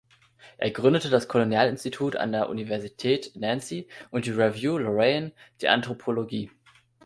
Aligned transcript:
Er 0.57 0.71
gründete 0.71 1.11
das 1.11 1.27
Kolonialinstitut 1.27 2.15
an 2.15 2.31
der 2.31 2.49
Universität 2.49 3.33
Nancy 3.35 3.87
und 4.09 4.25
die 4.25 4.31
Revue 4.31 4.79
Lorraine 4.81 5.31
d’Anthropologie. 5.61 6.49